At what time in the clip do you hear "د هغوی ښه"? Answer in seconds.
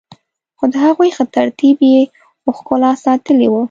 0.73-1.23